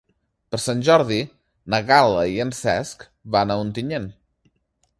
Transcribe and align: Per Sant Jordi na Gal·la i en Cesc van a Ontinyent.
Per 0.53 0.59
Sant 0.61 0.79
Jordi 0.87 1.17
na 1.73 1.79
Gal·la 1.91 2.23
i 2.37 2.41
en 2.45 2.53
Cesc 2.63 3.05
van 3.37 3.53
a 3.53 3.59
Ontinyent. 3.67 4.09